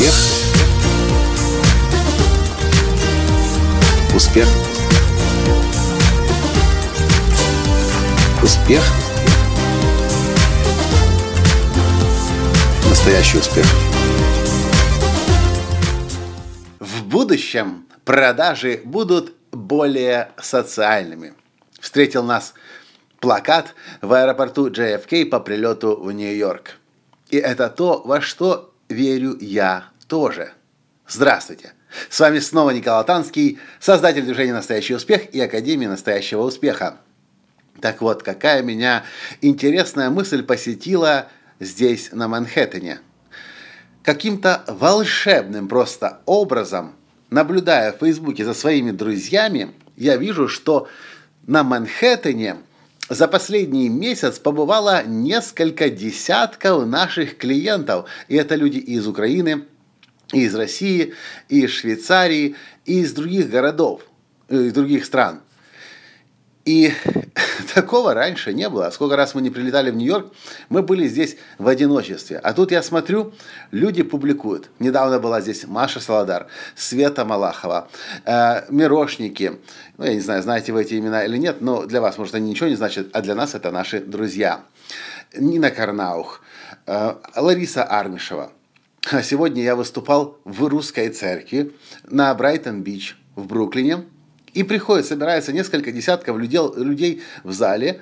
[0.00, 0.14] Успех.
[4.14, 4.48] Успех.
[8.42, 8.82] Успех.
[12.88, 13.66] Настоящий успех.
[16.78, 21.34] В будущем продажи будут более социальными.
[21.78, 22.54] Встретил нас
[23.18, 26.78] плакат в аэропорту JFK по прилету в Нью-Йорк.
[27.28, 30.52] И это то, во что верю я тоже.
[31.08, 31.72] Здравствуйте!
[32.10, 36.98] С вами снова Николай Танский, создатель движения «Настоящий успех» и Академии «Настоящего успеха».
[37.80, 39.04] Так вот, какая меня
[39.40, 41.28] интересная мысль посетила
[41.60, 42.98] здесь, на Манхэттене.
[44.02, 46.96] Каким-то волшебным просто образом,
[47.30, 50.88] наблюдая в Фейсбуке за своими друзьями, я вижу, что
[51.46, 52.56] на Манхэттене
[53.08, 58.06] за последний месяц побывало несколько десятков наших клиентов.
[58.26, 59.66] И это люди из Украины,
[60.32, 61.14] и из России,
[61.48, 64.02] и из Швейцарии, и из других городов,
[64.48, 65.40] э, из других стран.
[66.64, 66.92] И
[67.74, 68.90] такого раньше не было.
[68.90, 70.32] Сколько раз мы не прилетали в Нью-Йорк,
[70.68, 72.38] мы были здесь в одиночестве.
[72.38, 73.32] А тут я смотрю,
[73.70, 74.70] люди публикуют.
[74.78, 77.88] Недавно была здесь Маша Солодар, Света Малахова,
[78.24, 79.58] э, Мирошники.
[79.96, 82.50] Ну, я не знаю, знаете вы эти имена или нет, но для вас, может, они
[82.50, 84.60] ничего не значат, а для нас это наши друзья.
[85.34, 86.42] Нина Карнаух,
[86.86, 88.52] э, Лариса Армишева.
[89.08, 91.72] А сегодня я выступал в русской церкви
[92.08, 94.04] на Брайтон-Бич в Бруклине–
[94.54, 98.00] и приходит, собирается несколько десятков людей, в зале,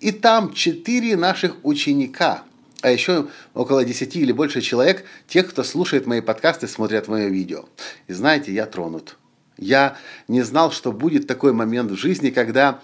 [0.00, 2.42] и там четыре наших ученика,
[2.82, 7.66] а еще около десяти или больше человек, тех, кто слушает мои подкасты, смотрят мое видео.
[8.06, 9.16] И знаете, я тронут.
[9.56, 9.96] Я
[10.28, 12.80] не знал, что будет такой момент в жизни, когда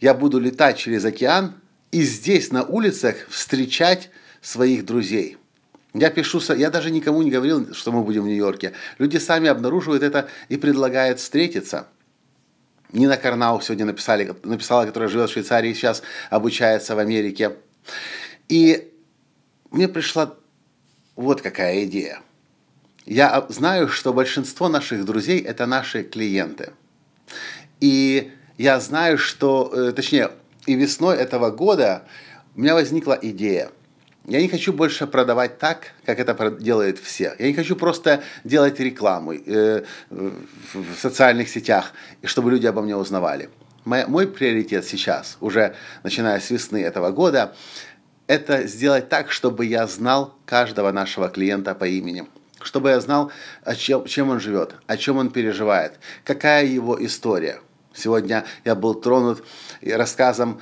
[0.00, 1.54] я буду летать через океан
[1.92, 4.10] и здесь на улицах встречать
[4.42, 5.38] своих друзей.
[5.94, 8.72] Я пишу, я даже никому не говорил, что мы будем в Нью-Йорке.
[8.98, 11.88] Люди сами обнаруживают это и предлагают встретиться–
[12.92, 17.56] Нина Карнау сегодня написали, написала, которая живет в Швейцарии, сейчас обучается в Америке.
[18.48, 18.92] И
[19.70, 20.34] мне пришла
[21.16, 22.20] вот какая идея.
[23.06, 26.72] Я знаю, что большинство наших друзей– это наши клиенты.
[27.80, 30.32] И я знаю, что, э, точнее,
[30.66, 32.04] и весной этого года
[32.56, 33.70] у меня возникла идея–
[34.26, 37.34] я не хочу больше продавать так, как это делают все.
[37.38, 41.92] Я не хочу просто делать рекламу э, в социальных сетях,
[42.24, 43.50] чтобы люди обо мне узнавали.
[43.84, 47.54] Мой, мой приоритет сейчас, уже начиная с весны этого года,
[48.26, 52.26] это сделать так, чтобы я знал каждого нашего клиента по имени.
[52.62, 53.32] Чтобы я знал,
[53.64, 57.60] о чем, чем он живет, о чем он переживает, какая его история.
[57.94, 59.42] Сегодня я был тронут
[59.82, 60.60] рассказом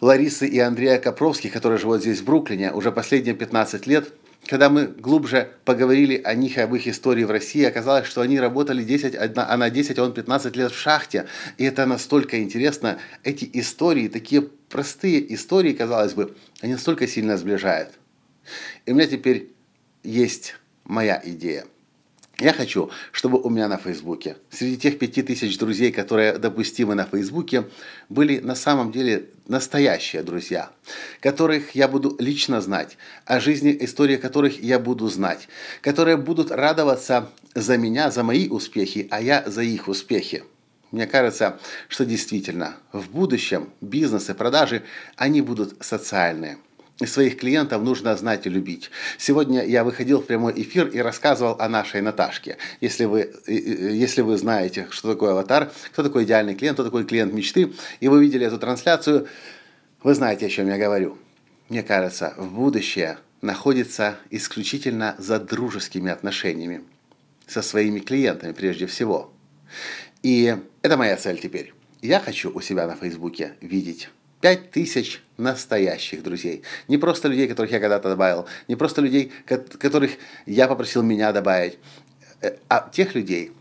[0.00, 4.12] Ларисы и Андрея Копровских, которые живут здесь в Бруклине уже последние 15 лет,
[4.46, 8.40] когда мы глубже поговорили о них и об их истории в России, оказалось, что они
[8.40, 11.26] работали 10, а на 10, а он 15 лет в шахте.
[11.58, 12.98] И это настолько интересно.
[13.22, 17.90] Эти истории, такие простые истории, казалось бы, они настолько сильно сближают.
[18.86, 19.50] И у меня теперь
[20.02, 21.66] есть моя идея–
[22.40, 27.04] я хочу, чтобы у меня на Фейсбуке, среди тех пяти тысяч друзей, которые допустимы на
[27.04, 27.64] Фейсбуке,
[28.08, 30.70] были на самом деле настоящие друзья,
[31.20, 32.96] которых я буду лично знать,
[33.26, 35.48] о жизни, истории которых я буду знать,
[35.82, 40.44] которые будут радоваться за меня, за мои успехи, а я за их успехи.
[40.92, 44.84] Мне кажется, что действительно в будущем бизнес и продажи,
[45.16, 46.58] они будут социальные–
[47.06, 48.90] своих клиентов нужно знать и любить.
[49.18, 52.58] Сегодня я выходил в прямой эфир и рассказывал о нашей Наташке.
[52.80, 57.32] Если вы, если вы знаете, что такое аватар, кто такой идеальный клиент, кто такой клиент
[57.32, 59.28] мечты, и вы видели эту трансляцию,
[60.02, 61.18] вы знаете, о чем я говорю.
[61.68, 66.82] Мне кажется, в будущее находится исключительно за дружескими отношениями
[67.46, 69.32] со своими клиентами прежде всего.
[70.22, 71.74] И это моя цель теперь.
[72.02, 74.08] Я хочу у себя на Фейсбуке видеть
[74.40, 76.62] Пять тысяч настоящих друзей.
[76.88, 80.12] Не просто людей, которых я когда-то добавил, не просто людей, которых
[80.46, 81.78] я попросил меня добавить,
[82.40, 83.52] э, а тех людей,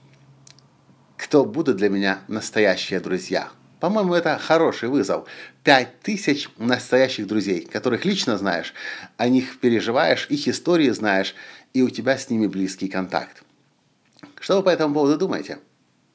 [1.18, 3.50] кто будут для меня настоящие друзья.
[3.82, 5.28] По-моему, это хороший вызов.
[5.64, 8.74] Пять тысяч настоящих друзей, которых лично знаешь,
[9.18, 11.36] о них переживаешь, их истории знаешь,
[11.74, 13.44] и у тебя с ними близкий контакт.
[14.40, 15.60] Что вы по этому поводу думаете?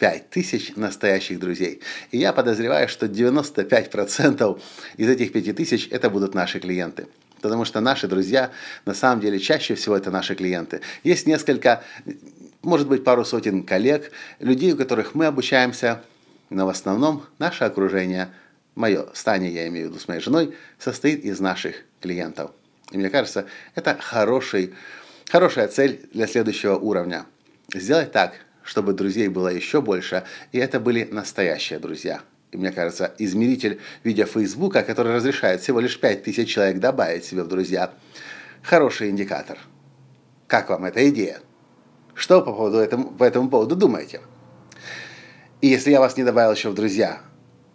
[0.04, 1.80] 5 тысяч настоящих друзей.
[2.10, 4.60] И я подозреваю, что 95%
[4.98, 7.06] из этих 5 тысяч это будут наши клиенты.
[7.40, 8.50] Потому что наши друзья,
[8.84, 10.82] на самом деле, чаще всего это наши клиенты.
[11.04, 11.82] Есть несколько,
[12.60, 14.10] может быть, пару сотен коллег,
[14.40, 16.02] людей, у которых мы обучаемся,
[16.50, 18.28] но в основном наше окружение,
[18.74, 22.50] мое стание, я имею в виду с моей женой, состоит из наших клиентов.
[22.92, 24.74] И мне кажется, это хороший
[25.30, 27.24] Хорошая цель для следующего уровня.
[27.72, 32.22] Сделать так, чтобы друзей было еще больше, и это были настоящие друзья.
[32.50, 37.42] И мне кажется, измеритель в виде Фейсбука, который разрешает всего лишь 5000 человек добавить себе
[37.42, 37.92] в друзья,
[38.62, 39.58] хороший индикатор.
[40.46, 41.40] Как вам эта идея?
[42.14, 44.20] Что по, поводу этому, по этому поводу думаете?
[45.60, 47.20] И если я вас не добавил еще в друзья,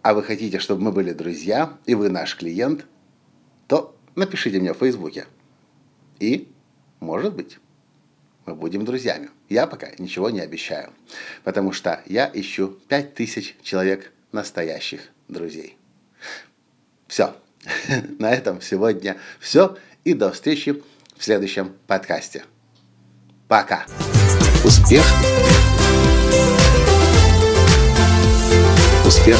[0.02, 2.86] а вы хотите, чтобы мы были друзья, и вы наш клиент,
[3.68, 5.26] то напишите мне в Фейсбуке.
[6.20, 6.50] И,
[7.00, 7.58] может быть,
[8.46, 9.30] мы будем друзьями.
[9.48, 10.90] Я пока ничего не обещаю,
[11.44, 15.76] потому что я ищу 5000 человек настоящих друзей.
[17.06, 17.34] Все.
[18.18, 19.76] На этом сегодня все.
[20.04, 20.82] И до встречи
[21.16, 22.44] в следующем подкасте.
[23.48, 23.84] Пока.
[24.64, 25.04] Успех.
[29.06, 29.38] Успех.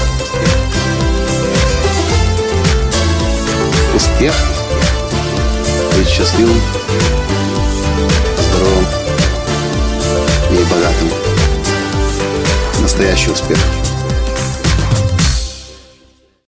[3.95, 4.35] Успех.
[5.97, 6.61] Быть счастливым,
[8.61, 8.87] здоровым
[10.51, 11.11] и богатым.
[12.83, 13.80] Настоящий успех.